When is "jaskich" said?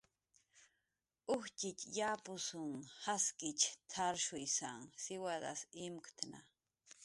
3.03-3.65